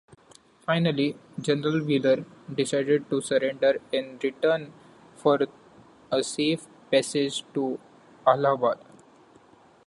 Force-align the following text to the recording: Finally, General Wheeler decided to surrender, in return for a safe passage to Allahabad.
Finally, 0.61 1.15
General 1.39 1.83
Wheeler 1.85 2.25
decided 2.55 3.07
to 3.11 3.21
surrender, 3.21 3.79
in 3.91 4.17
return 4.23 4.73
for 5.15 5.37
a 6.11 6.23
safe 6.23 6.65
passage 6.91 7.43
to 7.53 7.79
Allahabad. 8.25 8.79